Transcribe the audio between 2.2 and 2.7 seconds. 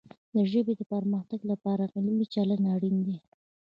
چلند